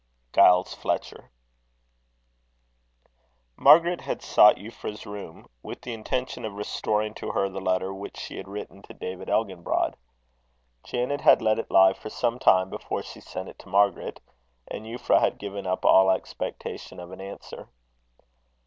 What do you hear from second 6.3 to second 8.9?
of restoring to her the letter which she had written